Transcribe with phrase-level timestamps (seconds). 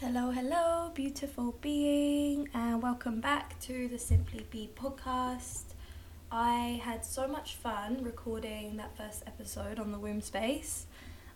[0.00, 5.64] Hello, hello, beautiful being, and welcome back to the Simply Be podcast.
[6.30, 10.84] I had so much fun recording that first episode on the womb space,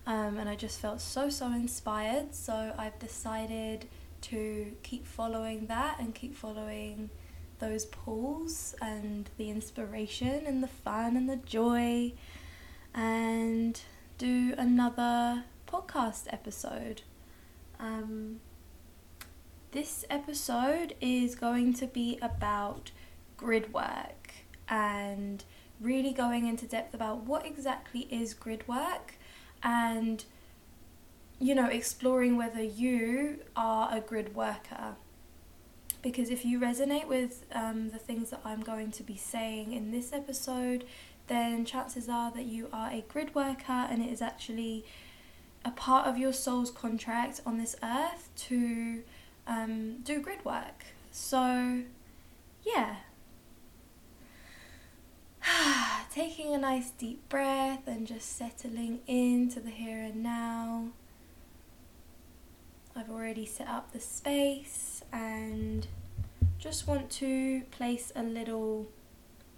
[0.07, 2.35] um, and I just felt so, so inspired.
[2.35, 3.87] So I've decided
[4.23, 7.09] to keep following that and keep following
[7.61, 12.13] those pulls and the inspiration and the fun and the joy,
[12.95, 13.81] and
[14.19, 17.01] do another podcast episode.
[17.79, 18.41] Um,
[19.73, 22.91] this episode is going to be about
[23.37, 24.33] grid work
[24.69, 25.45] and
[25.81, 29.15] really going into depth about what exactly is grid work
[29.63, 30.25] and
[31.39, 34.97] you know exploring whether you are a grid worker.
[36.03, 39.91] Because if you resonate with um, the things that I'm going to be saying in
[39.91, 40.85] this episode,
[41.27, 44.85] then chances are that you are a grid worker and it is actually
[45.65, 49.03] a part of your soul's contract on this earth to
[49.47, 50.85] um, do grid work.
[51.11, 51.83] So,
[52.63, 52.97] yeah.
[56.13, 60.89] Taking a nice deep breath and just settling into the here and now.
[62.95, 65.87] I've already set up the space and
[66.59, 68.89] just want to place a little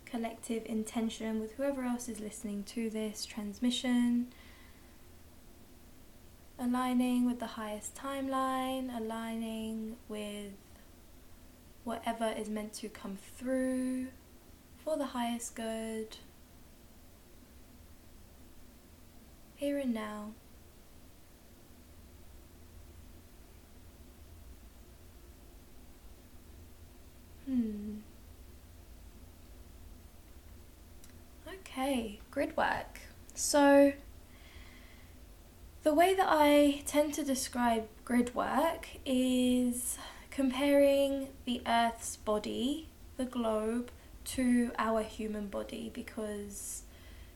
[0.05, 4.29] collective intention with whoever else is listening to this transmission
[6.63, 10.53] aligning with the highest timeline, aligning with
[11.83, 14.07] whatever is meant to come through
[14.85, 16.17] for the highest good.
[19.57, 20.31] Here and now.
[27.47, 27.97] Hmm.
[31.49, 33.01] Okay, grid work.
[33.35, 33.93] So,
[35.83, 39.99] the way that I tend to describe grid work is
[40.31, 43.91] comparing the Earth's body, the globe,
[44.25, 46.83] to our human body because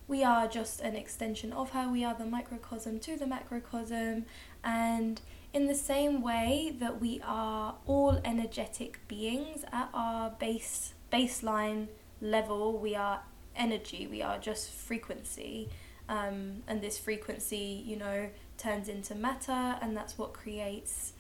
[0.07, 1.89] we are just an extension of her.
[1.89, 4.27] We are the microcosm to the macrocosm,
[4.63, 5.21] and
[5.53, 11.89] in the same way that we are all energetic beings at our base baseline
[12.21, 13.23] level, we are
[13.57, 14.07] energy.
[14.07, 15.69] We are just frequency
[16.09, 18.29] um, and this frequency, you know,
[18.59, 21.13] turns into matter, and that's what creates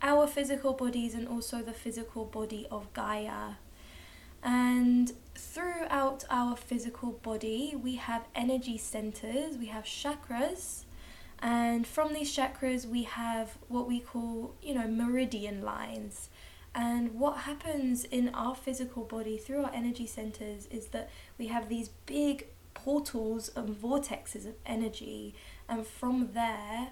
[0.00, 3.54] our physical bodies and also the physical body of Gaia.
[4.42, 10.84] And throughout our physical body, we have energy centers, we have chakras,
[11.42, 16.30] and from these chakras, we have what we call, you know, meridian lines.
[16.74, 21.68] And what happens in our physical body through our energy centers is that we have
[21.68, 22.46] these big
[22.84, 25.34] portals and vortexes of energy,
[25.68, 26.88] and from there,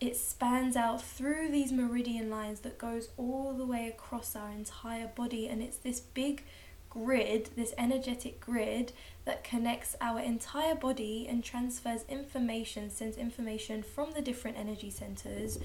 [0.00, 5.08] it spans out through these meridian lines that goes all the way across our entire
[5.08, 6.44] body, and it's this big
[6.90, 8.92] grid, this energetic grid
[9.24, 15.58] that connects our entire body and transfers information, sends information from the different energy centers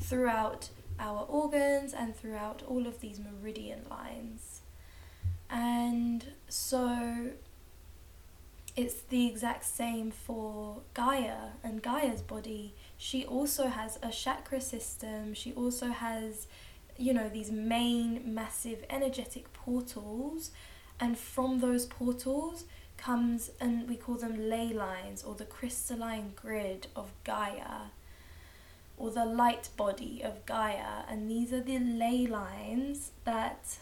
[0.00, 4.60] throughout our organs and throughout all of these meridian lines.
[5.48, 7.30] And so
[8.76, 12.74] it's the exact same for Gaia and Gaia's body.
[12.98, 15.32] She also has a chakra system.
[15.32, 16.46] She also has,
[16.98, 20.50] you know, these main massive energetic portals.
[21.00, 22.64] And from those portals
[22.98, 27.90] comes, and we call them ley lines or the crystalline grid of Gaia
[28.98, 31.04] or the light body of Gaia.
[31.08, 33.78] And these are the ley lines that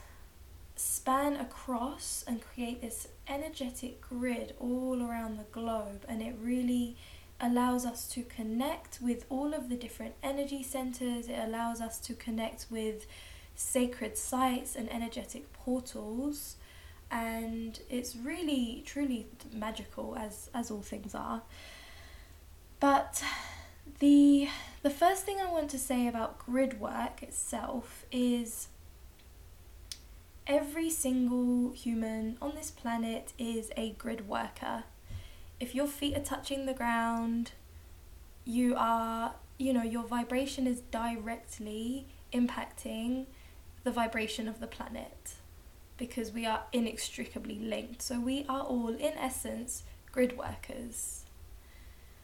[0.77, 6.05] span across and create this energetic grid all around the globe.
[6.09, 6.97] And it really
[7.41, 11.29] allows us to connect with all of the different energy centers.
[11.29, 13.07] It allows us to connect with
[13.55, 16.57] sacred sites and energetic portals.
[17.11, 21.43] And it's really truly magical as as all things are.
[22.81, 23.23] But
[24.01, 24.49] the
[24.83, 28.69] the first thing I want to say about grid work itself is
[30.47, 34.85] every single human on this planet is a grid worker.
[35.61, 37.53] If your feet are touching the ground,
[38.45, 43.27] you are, you know, your vibration is directly impacting
[43.85, 45.35] the vibration of the planet
[45.97, 48.03] because we are inextricably linked.
[48.03, 51.25] So we are all, in essence, grid workers.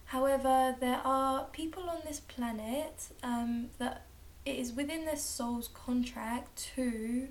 [0.07, 4.07] However, there are people on this planet um, that
[4.45, 7.29] it is within their soul's contract to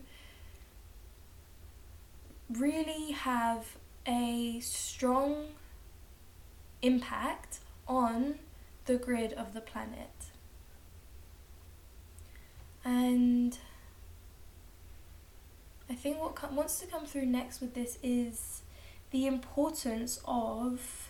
[2.52, 5.50] really have a strong
[6.82, 8.40] impact on
[8.86, 10.10] the grid of the planet.
[12.84, 13.58] And
[15.90, 18.62] I think what com- wants to come through next with this is
[19.12, 21.10] the importance of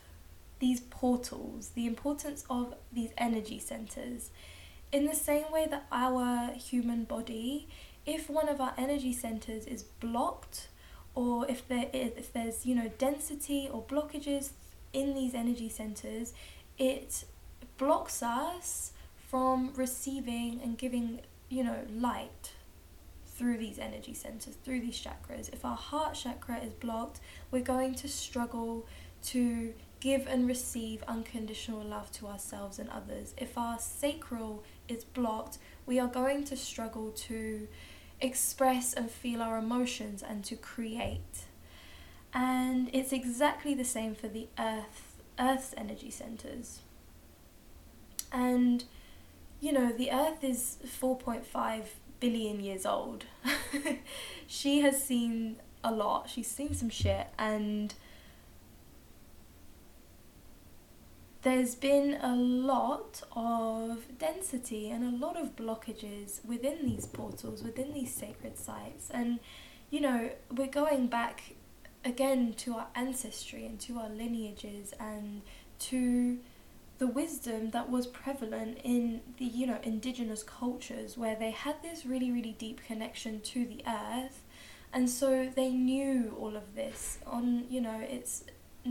[0.59, 4.31] these portals, the importance of these energy centers.
[4.91, 7.67] In the same way that our human body,
[8.05, 10.69] if one of our energy centers is blocked,
[11.19, 14.51] or if there is, if there's you know density or blockages
[14.93, 16.33] in these energy centers,
[16.77, 17.25] it
[17.77, 18.93] blocks us
[19.27, 21.19] from receiving and giving
[21.49, 22.53] you know light
[23.25, 25.51] through these energy centers, through these chakras.
[25.51, 27.19] If our heart chakra is blocked,
[27.51, 28.85] we're going to struggle
[29.23, 33.33] to give and receive unconditional love to ourselves and others.
[33.37, 37.67] If our sacral is blocked, we are going to struggle to
[38.21, 41.45] express and feel our emotions and to create.
[42.33, 45.05] And it's exactly the same for the earth
[45.39, 46.81] earth's energy centers.
[48.31, 48.83] And
[49.61, 51.83] you know, the earth is 4.5
[52.19, 53.25] billion years old.
[54.47, 56.29] she has seen a lot.
[56.29, 57.93] She's seen some shit and
[61.41, 67.93] there's been a lot of density and a lot of blockages within these portals, within
[67.93, 69.09] these sacred sites.
[69.09, 69.39] And,
[69.89, 71.55] you know, we're going back
[72.03, 75.41] again to our ancestry and to our lineages and
[75.79, 76.39] to
[76.97, 82.05] the wisdom that was prevalent in the you know indigenous cultures where they had this
[82.05, 84.43] really really deep connection to the earth
[84.91, 88.43] and so they knew all of this on you know it's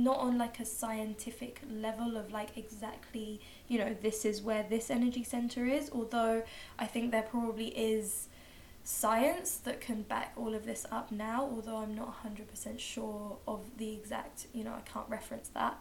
[0.04, 4.90] not on like a scientific level of like exactly you know this is where this
[4.90, 6.42] energy center is although
[6.78, 8.28] i think there probably is
[8.84, 13.60] science that can back all of this up now although i'm not 100% sure of
[13.76, 15.78] the exact you know i can't reference that.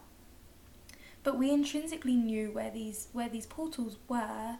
[1.24, 4.56] But we intrinsically knew where these where these portals were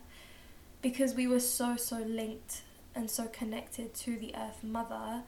[0.82, 2.62] because we were so so linked
[2.94, 5.22] and so connected to the earth mother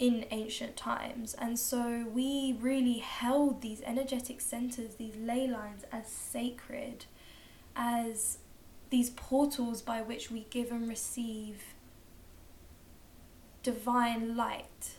[0.00, 1.34] in ancient times.
[1.34, 7.04] And so we really held these energetic centers, these ley lines, as sacred,
[7.76, 8.38] as
[8.88, 11.62] these portals by which we give and receive
[13.62, 14.92] divine light.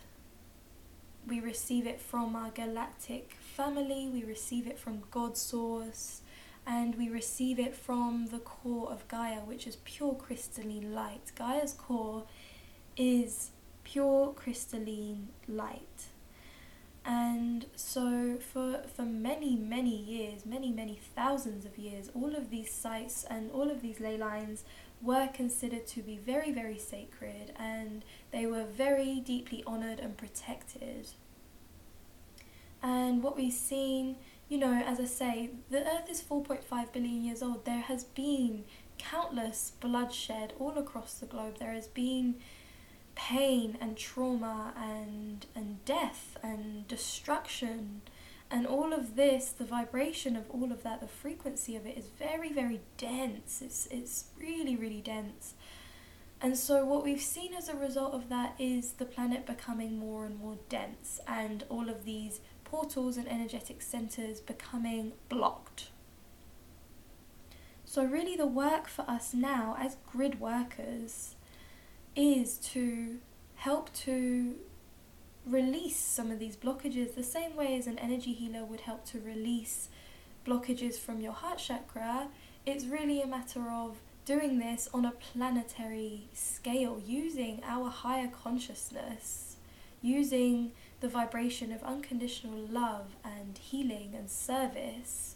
[1.27, 6.21] We receive it from our galactic family, we receive it from God's source,
[6.65, 11.31] and we receive it from the core of Gaia, which is pure crystalline light.
[11.35, 12.25] Gaia's core
[12.95, 13.49] is
[13.91, 16.07] pure crystalline light.
[17.03, 22.71] And so for for many many years, many many thousands of years, all of these
[22.71, 24.63] sites and all of these ley lines
[25.01, 31.07] were considered to be very very sacred and they were very deeply honored and protected.
[32.83, 34.15] And what we've seen,
[34.47, 37.65] you know, as I say, the earth is 4.5 billion years old.
[37.65, 38.63] There has been
[38.97, 41.57] countless bloodshed all across the globe.
[41.59, 42.35] There has been
[43.15, 48.01] pain and trauma and and death and destruction.
[48.49, 52.07] And all of this the vibration of all of that the frequency of it is
[52.07, 53.61] very very dense.
[53.61, 55.53] It's it's really really dense.
[56.43, 60.25] And so what we've seen as a result of that is the planet becoming more
[60.25, 65.89] and more dense and all of these portals and energetic centers becoming blocked.
[67.85, 71.35] So really the work for us now as grid workers
[72.15, 73.17] is to
[73.55, 74.55] help to
[75.45, 79.19] release some of these blockages the same way as an energy healer would help to
[79.19, 79.89] release
[80.45, 82.27] blockages from your heart chakra.
[82.65, 89.55] It's really a matter of doing this on a planetary scale, using our higher consciousness,
[90.01, 95.35] using the vibration of unconditional love and healing and service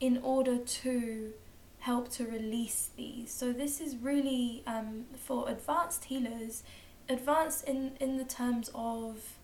[0.00, 1.32] in order to
[1.80, 3.32] help to release these.
[3.32, 6.62] So this is really um, for advanced healers,
[7.08, 9.38] advanced in, in the terms of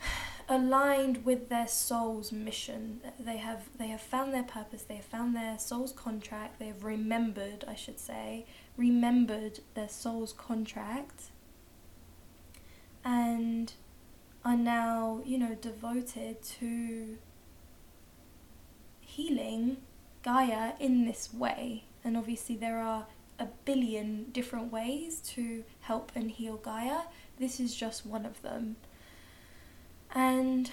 [0.48, 3.00] aligned with their soul's mission.
[3.18, 6.84] They have they have found their purpose, they have found their soul's contract, they have
[6.84, 11.30] remembered, I should say, remembered their soul's contract
[13.04, 13.72] and
[14.44, 17.18] are now, you know, devoted to
[19.00, 19.78] healing
[20.26, 21.84] Gaia in this way.
[22.02, 23.06] And obviously, there are
[23.38, 27.02] a billion different ways to help and heal Gaia.
[27.38, 28.74] This is just one of them.
[30.12, 30.68] And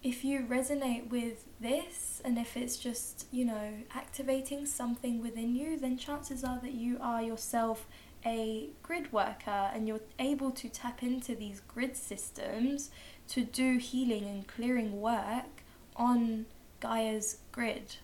[0.00, 5.76] if you resonate with this and if it's just, you know, activating something within you,
[5.76, 7.88] then chances are that you are yourself
[8.24, 12.90] a grid worker and you're able to tap into these grid systems
[13.26, 15.62] to do healing and clearing work
[15.96, 16.46] on
[16.80, 17.96] Gaia's grid.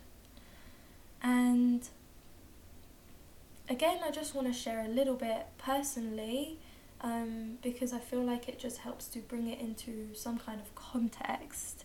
[1.23, 1.89] And
[3.69, 6.59] again, I just want to share a little bit personally
[7.01, 10.75] um, because I feel like it just helps to bring it into some kind of
[10.75, 11.85] context.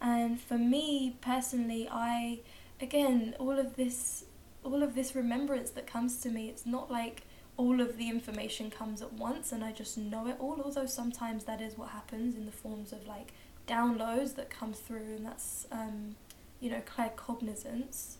[0.00, 2.40] And for me personally, I
[2.80, 4.24] again all of this
[4.64, 7.22] all of this remembrance that comes to me, it's not like
[7.56, 11.44] all of the information comes at once and I just know it all, although sometimes
[11.44, 13.32] that is what happens in the forms of like
[13.68, 16.16] downloads that come through and that's um,
[16.64, 18.16] you know, claircognizance.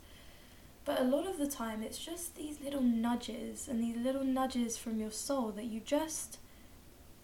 [0.84, 4.76] But a lot of the time, it's just these little nudges and these little nudges
[4.76, 6.38] from your soul that you just,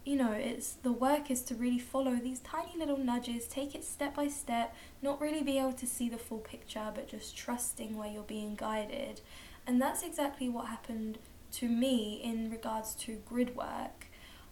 [0.02, 3.84] you know, it's the work is to really follow these tiny little nudges, take it
[3.84, 7.98] step by step, not really be able to see the full picture, but just trusting
[7.98, 9.20] where you're being guided.
[9.66, 11.18] And that's exactly what happened
[11.52, 14.06] to me in regards to grid work.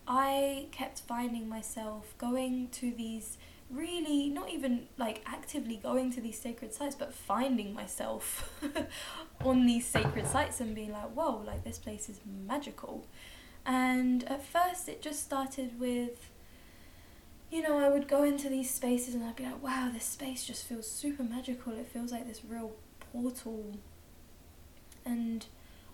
[0.07, 3.39] I kept finding myself going to these
[3.71, 8.59] really not even like actively going to these sacred sites but finding myself
[9.45, 13.07] on these sacred sites and being like whoa like this place is magical.
[13.67, 16.31] And at first it just started with
[17.51, 20.47] you know i would go into these spaces and i'd be like wow this space
[20.47, 21.73] just feels super magical.
[21.75, 22.73] It feels like this real
[23.13, 23.77] portal.
[25.05, 25.45] And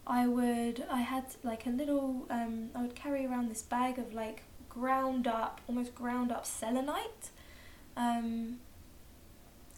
[0.07, 4.12] i would i had like a little um, i would carry around this bag of
[4.12, 7.31] like ground up almost ground up selenite
[7.96, 8.58] um,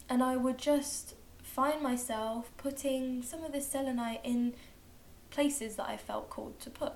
[0.09, 4.53] and I would just find myself putting some of this selenite in
[5.29, 6.93] places that I felt called to put.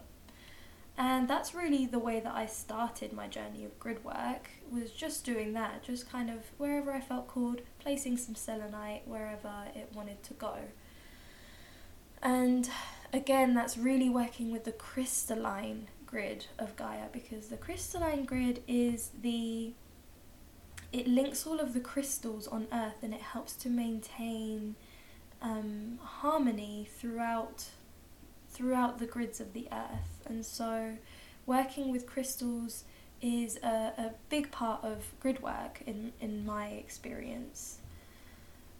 [0.98, 5.26] And that's really the way that I started my journey of grid work, was just
[5.26, 10.22] doing that, just kind of wherever I felt called, placing some selenite wherever it wanted
[10.24, 10.56] to go.
[12.22, 12.70] And
[13.12, 19.10] again, that's really working with the crystalline grid of Gaia because the crystalline grid is
[19.22, 19.74] the
[20.92, 24.76] it links all of the crystals on Earth and it helps to maintain
[25.42, 27.66] um, harmony throughout
[28.50, 30.22] throughout the grids of the Earth.
[30.26, 30.98] And so,
[31.46, 32.84] working with crystals
[33.22, 37.80] is a, a big part of grid work in in my experience.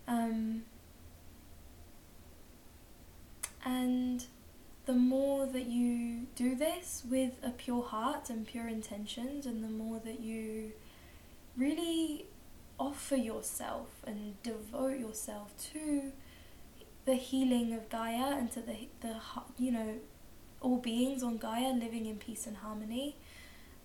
[0.08, 0.64] Um,
[3.64, 4.26] and
[4.86, 9.70] the more that you do this with a pure heart and pure intentions, and the
[9.70, 10.74] more that you
[11.58, 12.26] really
[12.80, 16.12] offer yourself and devote yourself to
[17.06, 19.16] the healing of Gaia and to the the
[19.58, 19.96] you know
[20.62, 23.18] all beings on Gaia living in peace and harmony.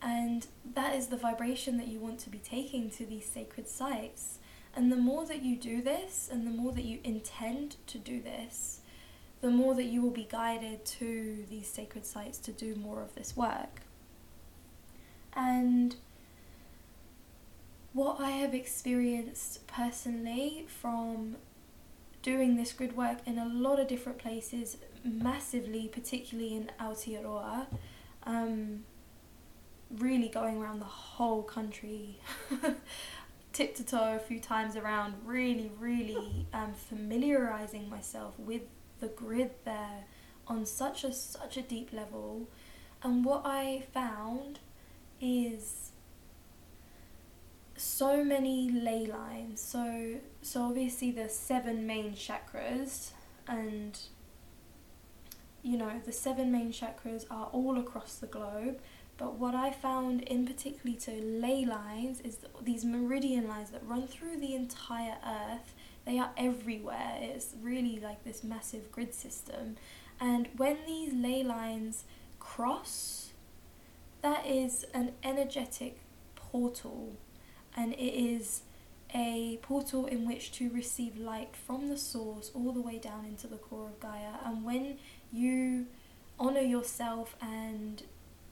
[0.03, 4.39] And that is the vibration that you want to be taking to these sacred sites.
[4.75, 8.21] And the more that you do this and the more that you intend to do
[8.21, 8.81] this
[9.41, 13.15] the more that you will be guided to these sacred sites to do more of
[13.15, 13.83] this work.
[15.35, 15.97] And
[17.97, 21.37] what I have experienced personally from
[22.21, 27.67] doing this grid work in a lot of different places, massively, particularly in Aotearoa,
[28.25, 28.85] um,
[29.91, 32.21] really going around the whole country,
[33.55, 38.63] tip to toe a few times around, really, really um, familiarizing myself with
[39.01, 40.05] the grid there
[40.47, 42.51] on such a such a deep level.
[43.03, 44.59] And what I found
[45.19, 45.93] is
[47.77, 49.61] so many ley lines.
[49.61, 53.11] So so obviously there's seven main chakras
[53.47, 53.99] and
[55.63, 58.79] you know the seven main chakras are all across the globe.
[59.19, 64.07] But what I found in particularly to ley lines is these meridian lines that run
[64.07, 67.19] through the entire earth they are everywhere.
[67.21, 69.77] It's really like this massive grid system.
[70.21, 72.05] And when these ley lines
[72.39, 73.33] cross
[74.23, 75.99] that is an energetic
[76.35, 77.17] portal
[77.77, 78.63] and it is
[79.15, 83.47] a portal in which to receive light from the source all the way down into
[83.47, 84.35] the core of Gaia.
[84.45, 84.99] And when
[85.33, 85.87] you
[86.39, 88.03] honor yourself and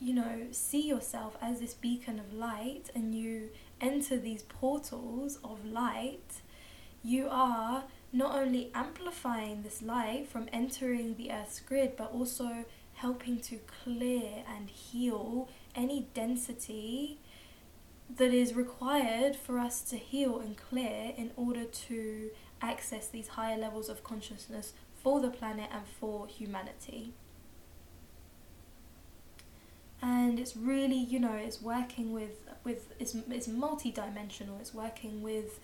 [0.00, 3.48] you know, see yourself as this beacon of light and you
[3.80, 6.42] enter these portals of light,
[7.02, 12.64] you are not only amplifying this light from entering the Earth's grid, but also
[12.94, 17.18] helping to clear and heal any density
[18.08, 22.30] that is required for us to heal and clear in order to
[22.62, 27.12] access these higher levels of consciousness for the planet and for humanity.
[30.02, 34.58] And it's really, you know, it's working with with it's it's multi-dimensional.
[34.60, 35.58] It's working with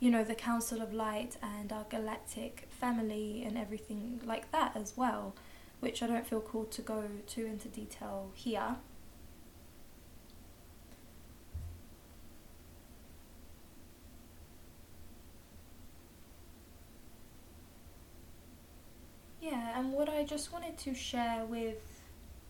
[0.00, 4.96] you know the Council of Light and our galactic family and everything like that as
[4.96, 5.34] well,
[5.80, 8.76] which I don't feel called to go too into detail here.
[19.40, 22.02] Yeah, and what I just wanted to share with,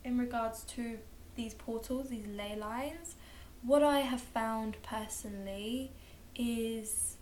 [0.04, 0.98] in regards to
[1.34, 3.16] these portals, these ley lines,
[3.62, 5.92] what I have found personally
[6.34, 7.16] is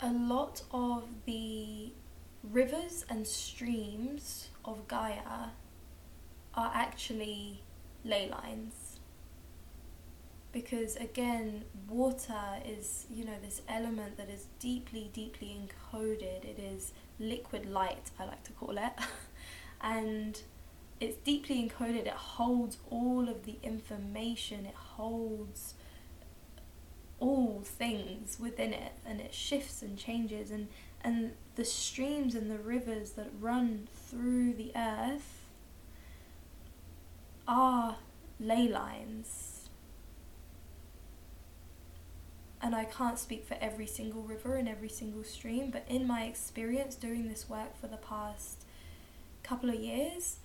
[0.00, 1.92] a lot of the
[2.42, 5.50] rivers and streams of Gaia
[6.54, 7.62] are actually
[8.04, 8.98] ley lines.
[10.52, 16.44] Because again, water is, you know, this element that is deeply, deeply encoded.
[16.44, 18.92] It is liquid light, I like to call it.
[19.80, 20.40] and
[21.00, 25.74] it's deeply encoded, it holds all of the information, it holds
[27.18, 30.50] all things within it and it shifts and changes.
[30.50, 30.68] And
[31.02, 35.40] and the streams and the rivers that run through the earth
[37.46, 37.96] are
[38.40, 39.68] ley lines.
[42.60, 46.24] And I can't speak for every single river and every single stream but in my
[46.24, 48.65] experience doing this work for the past
[49.46, 50.38] couple of years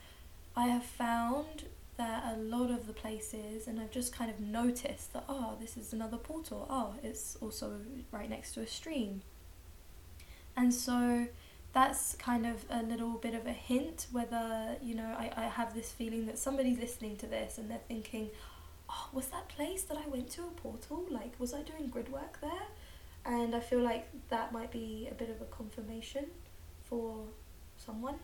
[0.56, 1.66] I have found
[1.98, 5.78] that a lot of the places, and I've just kind of noticed that, oh, this
[5.78, 7.80] is another portal, oh, it's also
[8.12, 9.22] right next to a stream.
[10.58, 11.28] And so
[11.74, 15.74] that's kind of a little bit of a hint whether, you know, I, I have
[15.74, 18.30] this feeling that somebody's listening to this and they're thinking,
[18.90, 21.06] oh, was that place that I went to a portal?
[21.10, 22.68] Like, was I doing grid work there?
[23.26, 26.26] And I feel like that might be a bit of a confirmation
[26.84, 27.24] for
[27.86, 28.16] someone.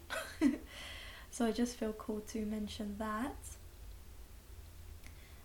[1.38, 3.36] So I just feel cool to mention that.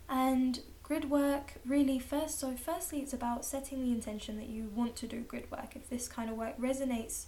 [0.09, 4.97] And grid work really first so firstly it's about setting the intention that you want
[4.97, 5.77] to do grid work.
[5.77, 7.27] If this kind of work resonates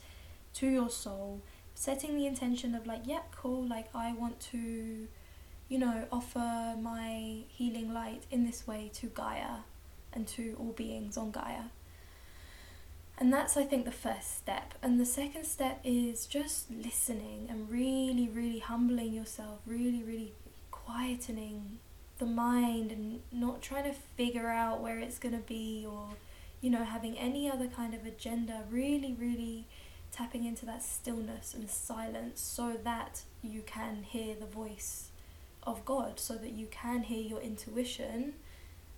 [0.55, 1.43] to your soul,
[1.75, 5.09] setting the intention of like, yeah, cool, like I want to,
[5.69, 9.59] you know, offer my healing light in this way to Gaia
[10.15, 11.65] and to all beings on Gaia.
[13.17, 14.75] And that's, I think, the first step.
[14.83, 20.33] And the second step is just listening and really, really humbling yourself, really, really
[20.73, 21.77] quietening
[22.19, 26.09] the mind and not trying to figure out where it's going to be or,
[26.61, 28.65] you know, having any other kind of agenda.
[28.69, 29.67] Really, really
[30.11, 35.11] tapping into that stillness and silence so that you can hear the voice
[35.63, 38.35] of God, so that you can hear your intuition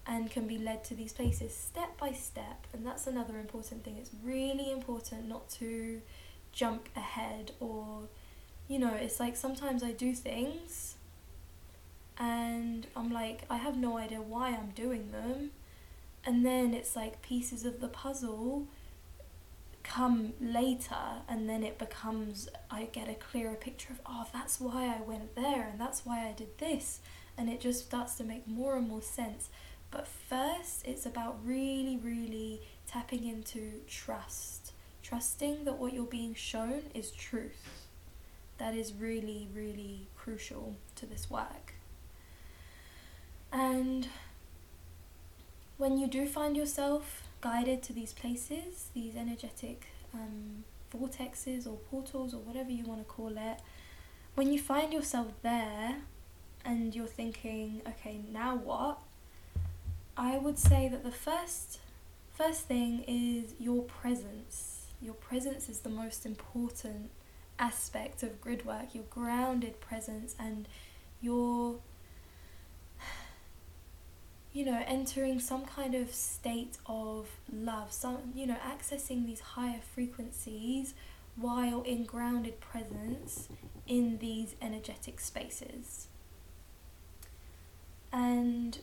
[0.07, 2.67] and can be led to these places step by step.
[2.73, 3.97] And that's another important thing.
[3.99, 6.01] It's really important not to
[6.53, 8.03] jump ahead or,
[8.69, 10.95] you know, it's like sometimes I do things
[12.19, 15.51] and I'm like, I have no idea why I'm doing them.
[16.25, 18.67] And then it's like pieces of the puzzle
[19.83, 24.87] come later and then it becomes I get a clearer picture of oh that's why
[24.87, 26.99] I went there and that's why I did this
[27.39, 29.49] and it just starts to make more and more sense
[29.91, 34.73] but first, it's about really, really tapping into trust.
[35.03, 37.87] Trusting that what you're being shown is truth.
[38.59, 41.75] That is really, really crucial to this work.
[43.53, 44.09] And
[45.77, 52.35] when you do find yourself guided to these places, these energetic um, vortexes or portals
[52.35, 53.61] or whatever you want to call it,
[54.35, 55.97] when you find yourself there
[56.65, 58.99] and you're thinking, okay, now what?
[60.17, 61.79] I would say that the first
[62.35, 64.87] first thing is your presence.
[65.01, 67.11] Your presence is the most important
[67.59, 70.69] aspect of grid work, your grounded presence and
[71.21, 71.77] your
[74.53, 79.81] you know, entering some kind of state of love, some you know, accessing these higher
[79.95, 80.95] frequencies
[81.37, 83.49] while in grounded presence
[83.87, 86.09] in these energetic spaces.
[88.11, 88.79] And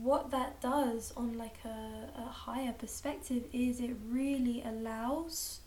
[0.00, 5.60] what that does on like a, a higher perspective is it really allows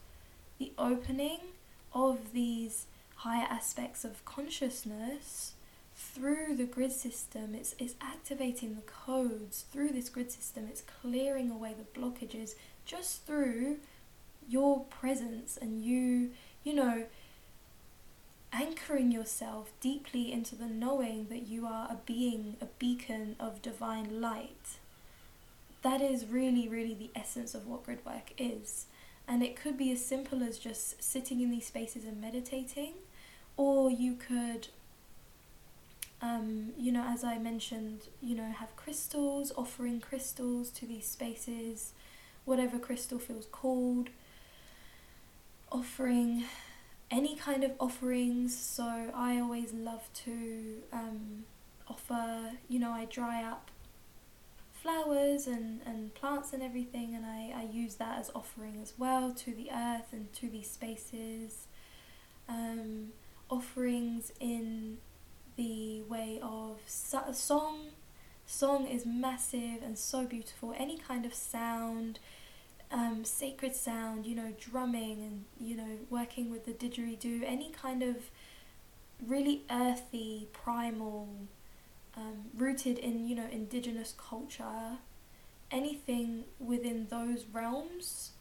[0.60, 1.40] the opening
[1.94, 2.88] of these
[3.18, 5.54] higher aspects of consciousness
[5.96, 7.56] through the grid system.
[7.56, 10.68] It's it's activating the codes through this grid system.
[10.70, 13.78] It's clearing away the blockages just through
[14.48, 16.32] your presence and you
[16.64, 17.04] you know
[18.54, 24.22] anchoring yourself deeply into the knowing that you are a being, a beacon of divine
[24.22, 24.78] light.
[25.82, 28.86] That is really, really the essence of what grid work is.
[29.28, 32.94] And it could be as simple as just sitting in these spaces and meditating,
[33.58, 34.70] or you could,
[36.22, 41.92] um, you know, as I mentioned, you know, have crystals, offering crystals to these spaces,
[42.46, 44.10] whatever crystal feels called,
[45.72, 46.46] offering
[47.10, 48.58] any kind of offerings.
[48.58, 51.46] So I always love to um,
[51.88, 53.72] offer, you know, I dry up
[54.74, 59.34] flowers and, and plants and everything, and I, I use that as offering as well
[59.34, 61.68] to the earth and to these spaces.
[62.48, 63.10] Um,
[63.50, 64.98] offerings in
[65.56, 67.80] the way of song.
[68.46, 70.74] Song is massive and so beautiful.
[70.78, 72.20] Any kind of sound,
[72.92, 78.02] um, sacred sound, you know, drumming and, you know, working with the didgeridoo, any kind
[78.04, 78.16] of
[79.26, 81.28] really earthy, primal,
[82.16, 85.00] um, rooted in, you know, indigenous culture,
[85.72, 88.32] anything within those realms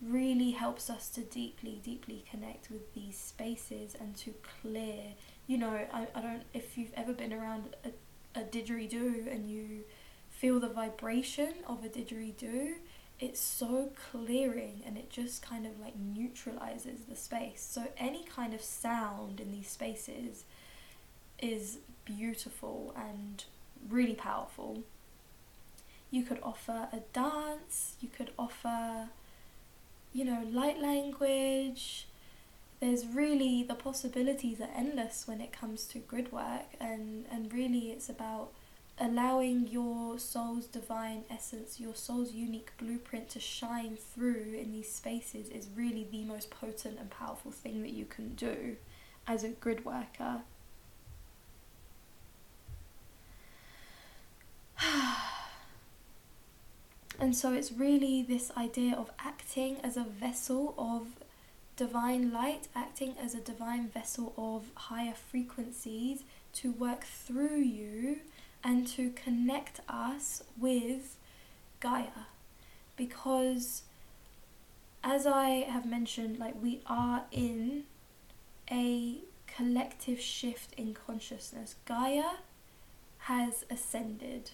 [0.00, 5.14] really helps us to deeply, deeply connect with these spaces and to clear.
[5.46, 9.84] You know, I, I don't, if you've ever been around a, a didgeridoo and you
[10.30, 12.74] feel the vibration of a didgeridoo,
[13.18, 17.66] it's so clearing and it just kind of like neutralizes the space.
[17.68, 20.44] So, any kind of sound in these spaces
[21.38, 23.44] is beautiful and
[23.88, 24.82] really powerful.
[26.10, 29.08] You could offer a dance, you could offer
[30.16, 32.06] you know, light language.
[32.80, 37.90] There's really the possibilities are endless when it comes to grid work, and, and really
[37.90, 38.48] it's about
[38.98, 45.48] allowing your soul's divine essence, your soul's unique blueprint to shine through in these spaces
[45.48, 48.76] is really the most potent and powerful thing that you can do
[49.26, 50.42] as a grid worker.
[57.18, 61.06] And so it's really this idea of acting as a vessel of
[61.74, 68.18] divine light, acting as a divine vessel of higher frequencies to work through you
[68.62, 71.16] and to connect us with
[71.80, 72.26] Gaia.
[72.96, 73.82] Because
[75.04, 77.84] as I have mentioned, like we are in
[78.70, 81.76] a collective shift in consciousness.
[81.86, 82.38] Gaia
[83.18, 84.50] has ascended.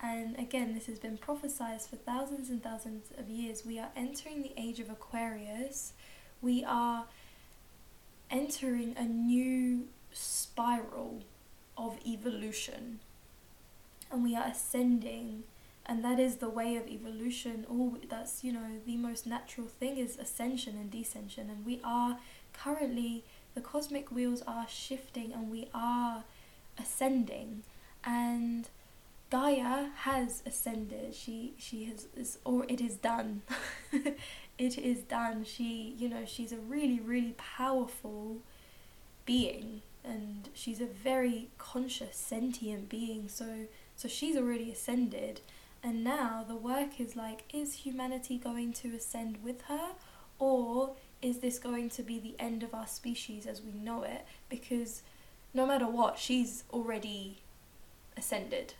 [0.00, 3.64] And again, this has been prophesied for thousands and thousands of years.
[3.66, 5.92] We are entering the age of Aquarius.
[6.40, 7.06] We are
[8.30, 11.22] entering a new spiral
[11.78, 12.98] of evolution.
[14.10, 15.44] And we are ascending.
[15.86, 17.64] And that is the way of evolution.
[17.70, 21.48] All that's, you know, the most natural thing is ascension and descension.
[21.48, 22.18] And we are
[22.52, 26.24] currently, the cosmic wheels are shifting and we are
[26.78, 27.62] ascending.
[28.04, 28.68] And
[29.30, 31.14] Gaia has ascended.
[31.14, 33.42] She she has is or it is done.
[34.58, 35.44] it is done.
[35.44, 38.38] She you know she's a really really powerful
[39.26, 43.28] being and she's a very conscious sentient being.
[43.28, 45.40] So so she's already ascended
[45.82, 49.90] and now the work is like is humanity going to ascend with her
[50.38, 54.24] or is this going to be the end of our species as we know it
[54.48, 55.02] because
[55.52, 57.38] no matter what she's already
[58.16, 58.74] ascended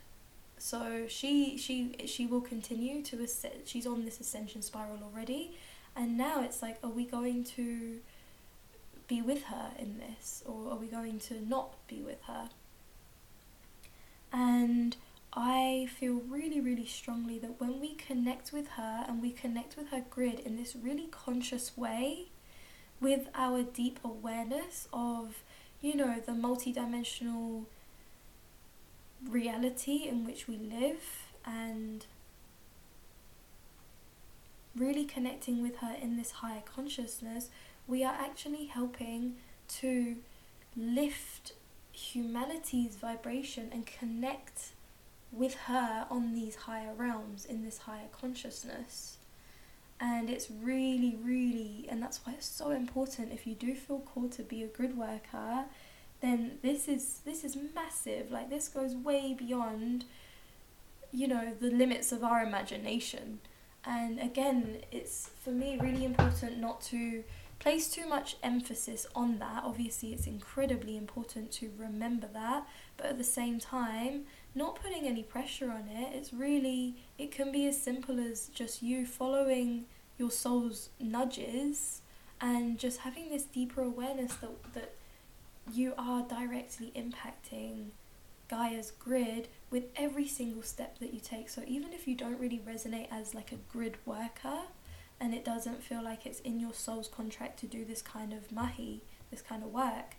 [0.59, 3.55] so she she she will continue to ascend.
[3.65, 5.57] She's on this ascension spiral already,
[5.97, 7.99] and now it's like, are we going to
[9.09, 12.51] be with her in this, or are we going to not be with her?
[14.33, 14.97] And
[15.33, 19.89] I feel really, really strongly that when we connect with her and we connect with
[19.89, 22.27] her grid in this really conscious way,
[23.01, 25.43] with our deep awareness of,
[25.81, 27.65] you know, the multidimensional
[29.29, 32.07] reality in which we live and
[34.77, 37.49] really connecting with her in this higher consciousness,
[37.89, 39.35] we are actually helping
[39.67, 40.17] to
[40.77, 41.55] lift
[41.93, 44.71] humanity's vibration and connect
[45.33, 49.17] with her on these higher realms in this higher consciousness.
[50.01, 54.31] And it's really, really, and that's why it's so important if you do feel called
[54.33, 55.65] to be a grid worker
[56.21, 58.31] then this is this is massive.
[58.31, 60.05] Like this goes way beyond
[61.13, 63.41] you know the limits of our imagination.
[63.85, 67.23] And again, it's for me really important not to
[67.59, 69.65] place too much emphasis on that.
[69.65, 72.67] Obviously, it's incredibly important to remember that,
[72.97, 76.15] but at the same time, not putting any pressure on it.
[76.15, 79.87] It's really, it can be as simple as just you following
[80.19, 82.03] your soul's nudges
[82.41, 84.95] and just having this deeper awareness that, that
[85.73, 87.91] you are directly impacting
[88.49, 91.49] Gaia's grid with every single step that you take.
[91.49, 94.61] So even if you don't really resonate as like a grid worker
[95.21, 98.53] and it doesn't feel like it's in your soul's contract to do this kind of
[98.53, 100.17] mahi, this kind of work,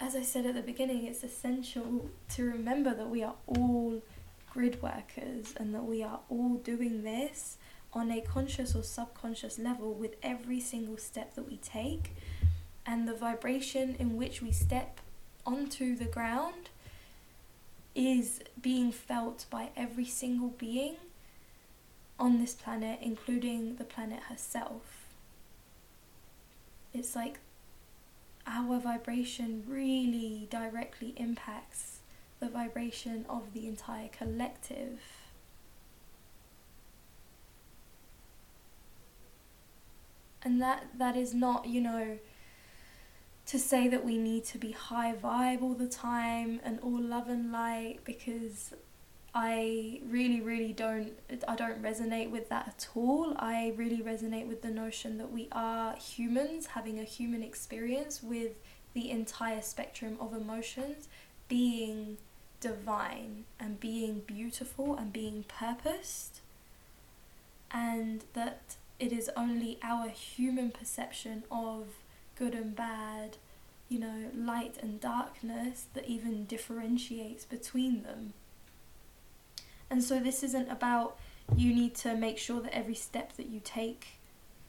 [0.00, 4.00] as I said at the beginning, it's essential to remember that we are all
[4.50, 7.58] grid workers and that we are all doing this
[7.92, 12.14] on a conscious or subconscious level with every single step that we take.
[12.86, 15.00] And the vibration in which we step
[15.44, 16.70] onto the ground
[17.94, 20.94] is being felt by every single being
[22.18, 25.06] on this planet, including the planet herself.
[26.92, 27.38] It's like
[28.46, 32.00] our vibration really directly impacts
[32.40, 35.00] the vibration of the entire collective.
[40.42, 42.18] And that that is not, you know,
[43.46, 47.28] to say that we need to be high vibe all the time and all love
[47.28, 48.72] and light because
[49.34, 51.12] I really, really don't,
[51.46, 53.34] I don't resonate with that at all.
[53.38, 58.52] I really resonate with the notion that we are humans having a human experience with
[58.94, 61.08] the entire spectrum of emotions
[61.46, 62.16] being
[62.60, 66.40] divine and being beautiful and being purposed.
[67.70, 71.84] And that it is only our human perception of
[72.34, 73.36] good and bad,
[73.88, 78.32] you know, light and darkness that even differentiates between them.
[79.90, 81.18] And so this isn't about
[81.56, 84.18] you need to make sure that every step that you take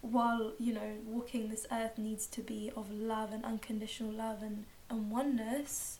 [0.01, 4.65] while, you know, walking this earth needs to be of love and unconditional love and,
[4.89, 5.99] and oneness.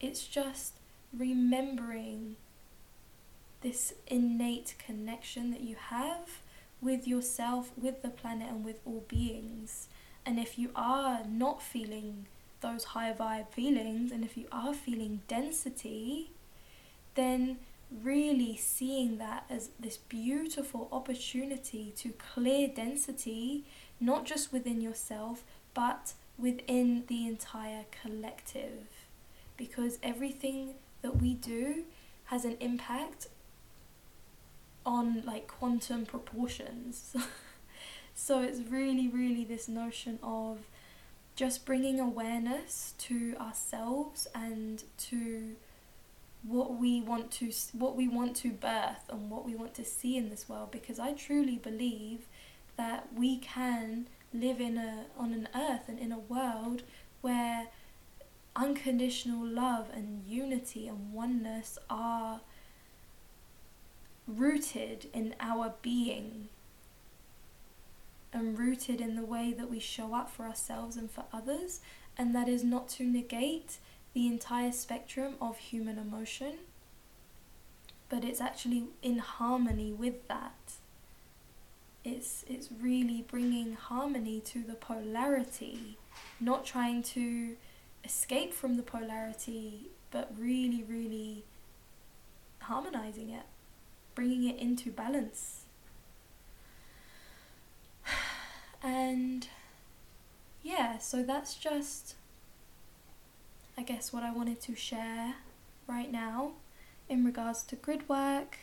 [0.00, 0.74] It's just
[1.16, 2.36] remembering
[3.60, 6.40] this innate connection that you have
[6.80, 9.88] with yourself, with the planet, and with all beings.
[10.24, 12.26] And if you are not feeling
[12.60, 16.30] those high vibe feelings, and if you are feeling density,
[17.14, 17.58] then
[17.90, 23.64] really seeing that as this beautiful opportunity to clear density,
[23.98, 25.42] not just within yourself,
[25.74, 28.86] but within the entire collective.
[29.56, 31.84] Because everything that we do
[32.26, 33.26] has an impact
[34.86, 37.14] on like quantum proportions.
[38.14, 40.60] so it's really, really this notion of
[41.36, 45.56] just bringing awareness to ourselves and to
[46.42, 50.16] what we want to what we want to birth and what we want to see
[50.16, 52.20] in this world because I truly believe
[52.76, 56.82] that we can live in a on an earth and in a world
[57.20, 57.68] where
[58.56, 62.40] unconditional love and unity and oneness are
[64.26, 66.48] rooted in our being
[68.32, 71.80] and rooted in the way that we show up for ourselves and for others
[72.16, 73.78] and that is not to negate
[74.14, 76.54] the entire spectrum of human emotion,
[78.08, 80.54] but it's actually in harmony with that.
[82.04, 85.98] It's, it's really bringing harmony to the polarity,
[86.40, 87.56] not trying to
[88.04, 91.44] escape from the polarity, but really, really
[92.60, 93.44] harmonizing it,
[94.14, 95.64] bringing it into balance.
[98.82, 99.46] And
[100.62, 102.14] yeah, so that's just
[103.80, 105.36] I guess, what I wanted to share
[105.86, 106.50] right now
[107.08, 108.58] in regards to grid work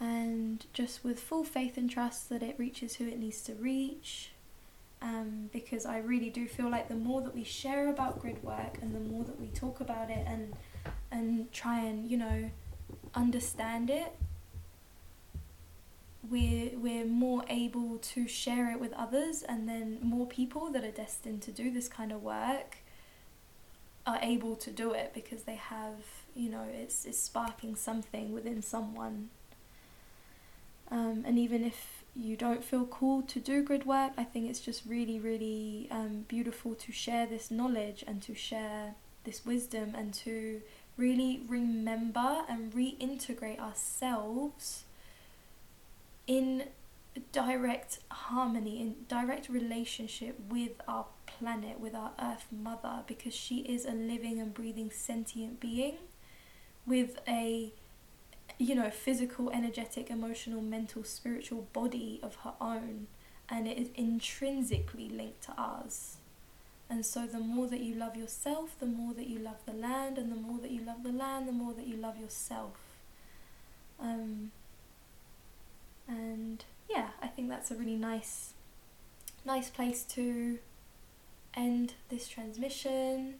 [0.00, 4.32] and just with full faith and trust that it reaches who it needs to reach.
[5.00, 8.78] Um, because I really do feel like the more that we share about grid work
[8.82, 10.54] and the more that we talk about it and
[11.12, 12.50] and try and you know
[13.14, 14.16] understand it,
[16.28, 20.90] we're we're more able to share it with others, and then more people that are
[20.90, 22.78] destined to do this kind of work
[24.10, 25.98] are able to do it because they have,
[26.34, 29.30] you know, it's, it's sparking something within someone.
[30.90, 34.60] Um, and even if you don't feel called to do grid work, I think it's
[34.60, 38.94] just really, really um, beautiful to share this knowledge and to share
[39.24, 40.62] this wisdom and to
[40.96, 44.84] really remember and reintegrate ourselves
[46.26, 46.64] in
[47.32, 53.84] direct harmony, in direct relationship with our planet, with our Earth Mother, because she is
[53.84, 55.98] a living and breathing sentient being
[56.86, 57.72] with a
[58.58, 63.06] you know physical energetic emotional mental spiritual body of her own
[63.48, 66.16] and it is intrinsically linked to ours.
[66.88, 70.18] And so the more that you love yourself the more that you love the land
[70.18, 72.76] and the more that you love the land the more that you love yourself.
[74.00, 74.50] Um,
[76.08, 78.52] and yeah i think that's a really nice
[79.44, 80.58] nice place to
[81.54, 83.34] end this transmission.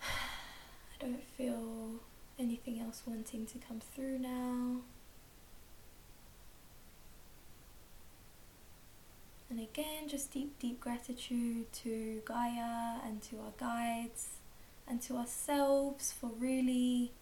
[0.02, 2.00] I don't feel
[2.38, 4.82] anything else wanting to come through now.
[9.50, 14.28] And again, just deep, deep gratitude to Gaia and to our guides
[14.86, 17.12] and to ourselves for really,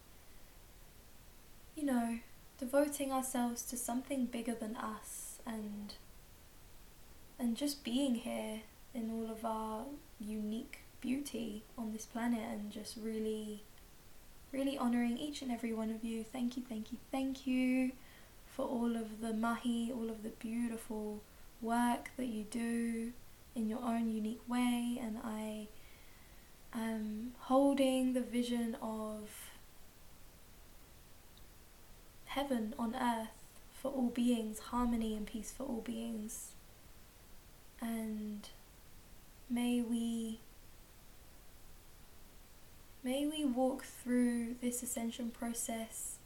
[1.77, 2.19] you know,
[2.59, 5.95] devoting ourselves to something bigger than us and
[7.39, 8.63] and just being here
[8.95, 9.85] in all of our
[10.19, 13.63] unique beauty on this planet and just really
[14.53, 16.25] really honoring each and every one of you.
[16.25, 17.93] Thank you thank you thank you
[18.47, 21.23] for all of the mahi all of the beautiful
[21.61, 23.13] work that you do
[23.57, 25.69] in your own unique way, and I
[26.75, 29.31] am holding the vision of
[32.37, 33.31] heaven on earth
[33.81, 36.53] for all beings, harmony and peace for all beings.
[37.81, 38.47] And
[39.49, 40.41] may we
[43.03, 46.17] may we walk through this ascension process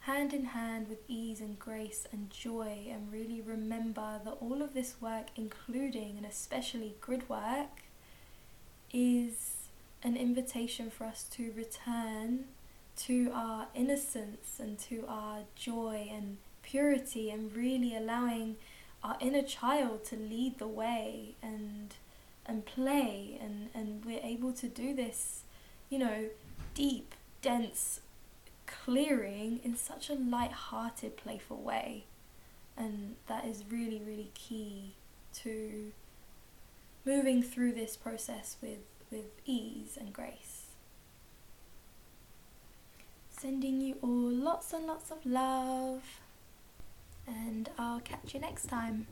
[0.00, 4.74] hand in hand with ease and grace and joy and really remember that all of
[4.74, 7.82] this work including and especially grid work
[8.92, 9.56] is
[10.02, 12.44] an invitation for us to return
[12.98, 18.56] to our innocence and to our joy and purity and really allowing
[19.02, 21.94] our inner child to lead the way and
[22.44, 25.42] and play and, and we're able to do this,
[25.90, 26.24] you know,
[26.74, 28.00] deep, dense
[28.66, 32.04] clearing in such a light-hearted, playful way.
[32.76, 34.94] And that is really, really key
[35.42, 35.92] to
[37.04, 38.78] moving through this process with,
[39.10, 40.57] with ease and grace.
[43.40, 46.02] Sending you all lots and lots of love,
[47.28, 49.06] and I'll catch you next time.